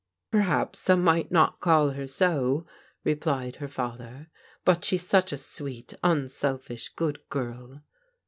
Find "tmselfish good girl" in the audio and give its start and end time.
6.03-7.75